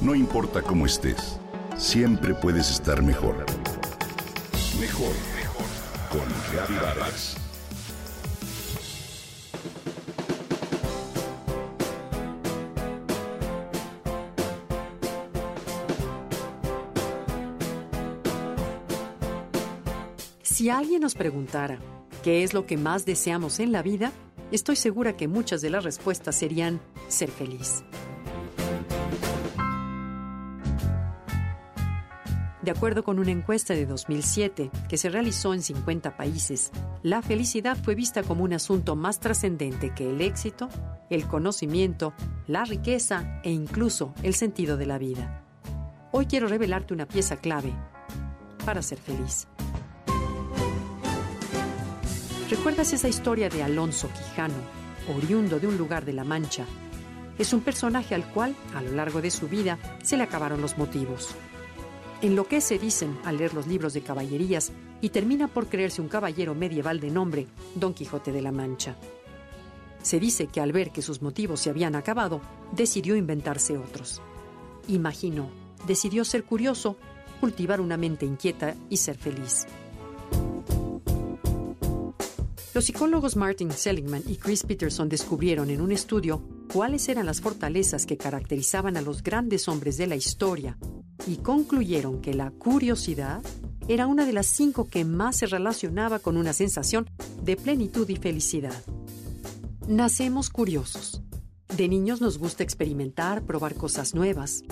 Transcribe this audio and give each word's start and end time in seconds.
No 0.00 0.14
importa 0.14 0.62
cómo 0.62 0.86
estés, 0.86 1.38
siempre 1.76 2.32
puedes 2.32 2.70
estar 2.70 3.02
mejor. 3.02 3.44
Mejor, 4.80 5.12
mejor. 5.36 5.66
Con 6.10 6.76
Vargas. 6.80 7.36
Si 20.42 20.70
alguien 20.70 21.02
nos 21.02 21.14
preguntara 21.14 21.78
qué 22.22 22.42
es 22.42 22.54
lo 22.54 22.64
que 22.64 22.78
más 22.78 23.04
deseamos 23.04 23.60
en 23.60 23.70
la 23.70 23.82
vida, 23.82 24.12
estoy 24.50 24.76
segura 24.76 25.14
que 25.14 25.28
muchas 25.28 25.60
de 25.60 25.68
las 25.68 25.84
respuestas 25.84 26.36
serían 26.36 26.80
ser 27.08 27.30
feliz. 27.30 27.84
De 32.62 32.70
acuerdo 32.70 33.04
con 33.04 33.18
una 33.18 33.30
encuesta 33.30 33.72
de 33.72 33.86
2007 33.86 34.70
que 34.86 34.98
se 34.98 35.08
realizó 35.08 35.54
en 35.54 35.62
50 35.62 36.16
países, 36.18 36.70
la 37.02 37.22
felicidad 37.22 37.78
fue 37.82 37.94
vista 37.94 38.22
como 38.22 38.44
un 38.44 38.52
asunto 38.52 38.96
más 38.96 39.18
trascendente 39.18 39.94
que 39.94 40.10
el 40.10 40.20
éxito, 40.20 40.68
el 41.08 41.26
conocimiento, 41.26 42.12
la 42.46 42.66
riqueza 42.66 43.40
e 43.44 43.50
incluso 43.50 44.12
el 44.22 44.34
sentido 44.34 44.76
de 44.76 44.84
la 44.84 44.98
vida. 44.98 45.42
Hoy 46.12 46.26
quiero 46.26 46.48
revelarte 46.48 46.92
una 46.92 47.08
pieza 47.08 47.36
clave 47.36 47.72
para 48.66 48.82
ser 48.82 48.98
feliz. 48.98 49.46
¿Recuerdas 52.50 52.92
esa 52.92 53.08
historia 53.08 53.48
de 53.48 53.62
Alonso 53.62 54.08
Quijano, 54.08 54.54
oriundo 55.08 55.60
de 55.60 55.66
un 55.66 55.78
lugar 55.78 56.04
de 56.04 56.12
La 56.12 56.24
Mancha? 56.24 56.66
Es 57.38 57.54
un 57.54 57.60
personaje 57.62 58.14
al 58.14 58.24
cual, 58.32 58.54
a 58.74 58.82
lo 58.82 58.90
largo 58.90 59.22
de 59.22 59.30
su 59.30 59.48
vida, 59.48 59.78
se 60.02 60.18
le 60.18 60.24
acabaron 60.24 60.60
los 60.60 60.76
motivos. 60.76 61.34
En 62.22 62.36
lo 62.36 62.46
que 62.46 62.60
se 62.60 62.78
dicen 62.78 63.18
al 63.24 63.38
leer 63.38 63.54
los 63.54 63.66
libros 63.66 63.94
de 63.94 64.02
caballerías 64.02 64.72
y 65.00 65.08
termina 65.08 65.48
por 65.48 65.68
creerse 65.68 66.02
un 66.02 66.08
caballero 66.08 66.54
medieval 66.54 67.00
de 67.00 67.10
nombre 67.10 67.46
Don 67.74 67.94
Quijote 67.94 68.30
de 68.30 68.42
la 68.42 68.52
Mancha. 68.52 68.94
Se 70.02 70.20
dice 70.20 70.46
que 70.46 70.60
al 70.60 70.72
ver 70.72 70.90
que 70.90 71.00
sus 71.00 71.22
motivos 71.22 71.60
se 71.60 71.70
habían 71.70 71.94
acabado, 71.94 72.42
decidió 72.72 73.16
inventarse 73.16 73.78
otros. 73.78 74.20
Imaginó, 74.86 75.48
decidió 75.86 76.26
ser 76.26 76.44
curioso, 76.44 76.96
cultivar 77.40 77.80
una 77.80 77.96
mente 77.96 78.26
inquieta 78.26 78.74
y 78.90 78.98
ser 78.98 79.16
feliz. 79.16 79.66
Los 82.74 82.84
psicólogos 82.84 83.34
Martin 83.36 83.72
Seligman 83.72 84.22
y 84.26 84.36
Chris 84.36 84.64
Peterson 84.64 85.08
descubrieron 85.08 85.70
en 85.70 85.80
un 85.80 85.90
estudio 85.90 86.42
cuáles 86.70 87.08
eran 87.08 87.26
las 87.26 87.40
fortalezas 87.40 88.04
que 88.04 88.18
caracterizaban 88.18 88.98
a 88.98 89.02
los 89.02 89.22
grandes 89.22 89.68
hombres 89.68 89.96
de 89.96 90.06
la 90.06 90.16
historia 90.16 90.76
y 91.26 91.36
concluyeron 91.36 92.20
que 92.20 92.34
la 92.34 92.50
curiosidad 92.50 93.42
era 93.88 94.06
una 94.06 94.24
de 94.24 94.32
las 94.32 94.46
cinco 94.46 94.86
que 94.86 95.04
más 95.04 95.36
se 95.36 95.46
relacionaba 95.46 96.18
con 96.18 96.36
una 96.36 96.52
sensación 96.52 97.08
de 97.42 97.56
plenitud 97.56 98.08
y 98.08 98.16
felicidad. 98.16 98.82
Nacemos 99.88 100.50
curiosos. 100.50 101.22
De 101.76 101.88
niños 101.88 102.20
nos 102.20 102.38
gusta 102.38 102.62
experimentar, 102.62 103.42
probar 103.42 103.74
cosas 103.74 104.14
nuevas, 104.14 104.62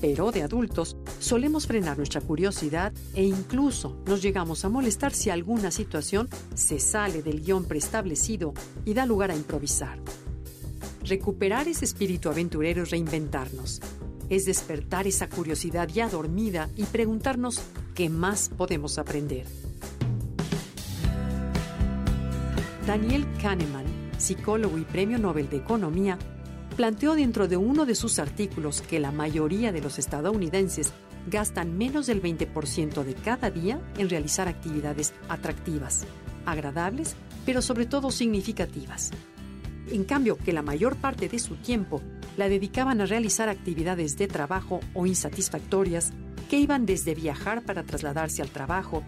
pero 0.00 0.30
de 0.30 0.42
adultos 0.42 0.96
solemos 1.18 1.66
frenar 1.66 1.96
nuestra 1.96 2.20
curiosidad 2.20 2.92
e 3.14 3.24
incluso 3.24 4.00
nos 4.06 4.22
llegamos 4.22 4.64
a 4.64 4.68
molestar 4.68 5.12
si 5.12 5.30
alguna 5.30 5.70
situación 5.70 6.28
se 6.54 6.78
sale 6.78 7.22
del 7.22 7.40
guion 7.42 7.64
preestablecido 7.64 8.54
y 8.84 8.94
da 8.94 9.06
lugar 9.06 9.30
a 9.30 9.36
improvisar. 9.36 10.00
Recuperar 11.02 11.68
ese 11.68 11.84
espíritu 11.84 12.28
aventurero 12.28 12.82
es 12.82 12.90
reinventarnos, 12.90 13.80
es 14.30 14.44
despertar 14.44 15.06
esa 15.06 15.28
curiosidad 15.28 15.88
ya 15.88 16.08
dormida 16.08 16.68
y 16.76 16.84
preguntarnos 16.84 17.60
qué 17.94 18.08
más 18.08 18.50
podemos 18.56 18.98
aprender. 18.98 19.46
Daniel 22.86 23.26
Kahneman, 23.42 23.84
psicólogo 24.16 24.78
y 24.78 24.82
premio 24.82 25.18
Nobel 25.18 25.50
de 25.50 25.58
Economía, 25.58 26.18
planteó 26.76 27.14
dentro 27.14 27.48
de 27.48 27.56
uno 27.56 27.84
de 27.84 27.94
sus 27.94 28.18
artículos 28.18 28.82
que 28.82 29.00
la 29.00 29.12
mayoría 29.12 29.72
de 29.72 29.80
los 29.80 29.98
estadounidenses 29.98 30.92
gastan 31.26 31.76
menos 31.76 32.06
del 32.06 32.22
20% 32.22 33.04
de 33.04 33.14
cada 33.14 33.50
día 33.50 33.80
en 33.98 34.08
realizar 34.08 34.48
actividades 34.48 35.12
atractivas, 35.28 36.06
agradables, 36.46 37.16
pero 37.44 37.62
sobre 37.62 37.86
todo 37.86 38.10
significativas. 38.10 39.10
En 39.90 40.04
cambio, 40.04 40.38
que 40.38 40.52
la 40.52 40.62
mayor 40.62 40.96
parte 40.96 41.28
de 41.28 41.38
su 41.38 41.56
tiempo 41.56 42.00
la 42.38 42.48
dedicaban 42.48 43.00
a 43.00 43.06
realizar 43.06 43.48
actividades 43.48 44.16
de 44.16 44.28
trabajo 44.28 44.78
o 44.94 45.06
insatisfactorias 45.06 46.12
que 46.48 46.58
iban 46.58 46.86
desde 46.86 47.16
viajar 47.16 47.62
para 47.62 47.82
trasladarse 47.82 48.42
al 48.42 48.48
trabajo, 48.48 49.02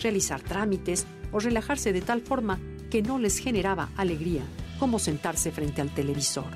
realizar 0.00 0.40
trámites 0.40 1.04
o 1.32 1.40
relajarse 1.40 1.92
de 1.92 2.00
tal 2.00 2.20
forma 2.22 2.60
que 2.88 3.02
no 3.02 3.18
les 3.18 3.38
generaba 3.38 3.90
alegría 3.96 4.44
como 4.78 5.00
sentarse 5.00 5.50
frente 5.50 5.80
al 5.80 5.92
televisor. 5.92 6.46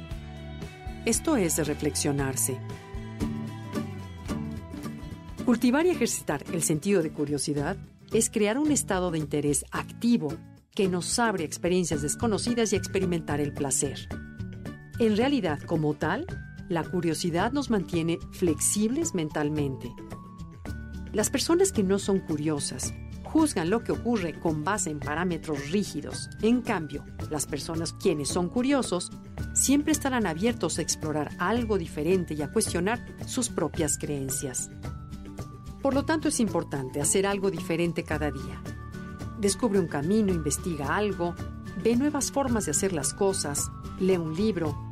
Esto 1.05 1.37
es 1.37 1.57
de 1.57 1.65
reflexionarse. 1.65 2.59
Cultivar 5.45 5.85
y 5.87 5.91
ejercitar 5.91 6.45
el 6.53 6.63
sentido 6.63 7.03
de 7.03 7.11
curiosidad 7.11 7.77
es 8.13 8.31
crear 8.31 8.57
un 8.57 8.71
estado 8.71 9.11
de 9.11 9.19
interés 9.19 9.65
activo 9.73 10.33
que 10.77 10.89
nos 10.89 11.19
abre 11.19 11.43
experiencias 11.43 12.03
desconocidas 12.03 12.73
y 12.73 12.77
experimentar 12.77 13.41
el 13.41 13.53
placer. 13.53 14.20
En 15.00 15.16
realidad, 15.16 15.59
como 15.62 15.94
tal, 15.94 16.27
la 16.69 16.84
curiosidad 16.84 17.53
nos 17.53 17.71
mantiene 17.71 18.19
flexibles 18.33 19.15
mentalmente. 19.15 19.91
Las 21.15 21.31
personas 21.31 21.72
que 21.72 21.83
no 21.83 21.99
son 21.99 22.19
curiosas 22.19 22.93
juzgan 23.25 23.71
lo 23.71 23.83
que 23.83 23.93
ocurre 23.93 24.39
con 24.39 24.62
base 24.62 24.91
en 24.91 25.00
parámetros 25.00 25.71
rígidos. 25.71 26.28
En 26.43 26.60
cambio, 26.60 27.03
las 27.31 27.47
personas 27.47 27.94
quienes 27.94 28.28
son 28.28 28.50
curiosos 28.50 29.10
siempre 29.55 29.93
estarán 29.93 30.27
abiertos 30.27 30.78
a 30.78 30.83
explorar 30.83 31.31
algo 31.39 31.78
diferente 31.78 32.34
y 32.34 32.43
a 32.43 32.53
cuestionar 32.53 33.03
sus 33.25 33.49
propias 33.49 33.97
creencias. 33.97 34.71
Por 35.81 35.94
lo 35.94 36.05
tanto, 36.05 36.28
es 36.28 36.41
importante 36.41 37.00
hacer 37.00 37.27
algo 37.27 37.50
diferente 37.50 38.05
cada 38.05 38.31
día. 38.31 38.62
Descubre 39.39 39.81
un 39.81 39.89
camino, 39.89 40.31
investiga 40.31 40.94
algo, 40.94 41.34
ve 41.83 41.97
nuevas 41.97 42.31
formas 42.31 42.66
de 42.66 42.72
hacer 42.72 42.93
las 42.93 43.15
cosas, 43.15 43.71
lee 43.99 44.19
un 44.19 44.34
libro, 44.37 44.90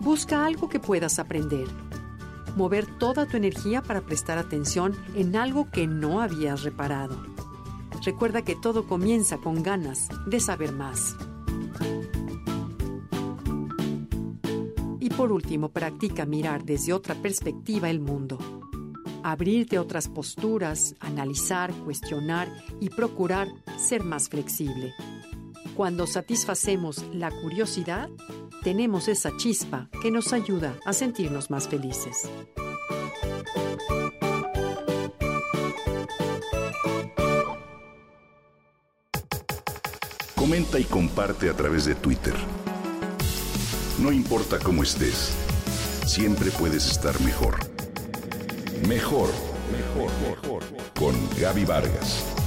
busca 0.00 0.44
algo 0.44 0.68
que 0.68 0.80
puedas 0.80 1.18
aprender. 1.18 1.66
Mover 2.56 2.86
toda 2.98 3.26
tu 3.26 3.36
energía 3.36 3.82
para 3.82 4.00
prestar 4.00 4.38
atención 4.38 4.94
en 5.14 5.36
algo 5.36 5.70
que 5.70 5.86
no 5.86 6.20
habías 6.20 6.62
reparado. 6.62 7.16
Recuerda 8.04 8.42
que 8.42 8.54
todo 8.54 8.86
comienza 8.86 9.38
con 9.38 9.62
ganas 9.62 10.08
de 10.26 10.38
saber 10.38 10.72
más. 10.72 11.16
Y 15.00 15.10
por 15.10 15.32
último, 15.32 15.70
practica 15.70 16.26
mirar 16.26 16.64
desde 16.64 16.92
otra 16.92 17.14
perspectiva 17.14 17.90
el 17.90 18.00
mundo. 18.00 18.38
Abrirte 19.22 19.76
a 19.76 19.82
otras 19.82 20.08
posturas, 20.08 20.94
analizar, 21.00 21.72
cuestionar 21.84 22.52
y 22.80 22.90
procurar 22.90 23.48
ser 23.78 24.04
más 24.04 24.28
flexible. 24.28 24.92
Cuando 25.76 26.06
satisfacemos 26.06 27.04
la 27.12 27.32
curiosidad, 27.32 28.08
tenemos 28.62 29.08
esa 29.08 29.36
chispa 29.36 29.88
que 30.00 30.12
nos 30.12 30.32
ayuda 30.32 30.76
a 30.84 30.92
sentirnos 30.92 31.50
más 31.50 31.66
felices. 31.66 32.30
Comenta 40.36 40.78
y 40.78 40.84
comparte 40.84 41.50
a 41.50 41.54
través 41.54 41.86
de 41.86 41.96
Twitter. 41.96 42.34
No 43.98 44.12
importa 44.12 44.60
cómo 44.60 44.84
estés, 44.84 45.34
siempre 46.06 46.52
puedes 46.52 46.88
estar 46.88 47.20
mejor. 47.22 47.56
Mejor, 48.86 49.30
mejor, 49.72 50.10
mejor. 50.30 50.62
Con 50.94 51.14
Gaby 51.40 51.64
Vargas. 51.64 52.43